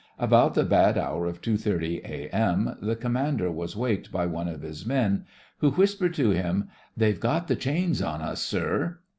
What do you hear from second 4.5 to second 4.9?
his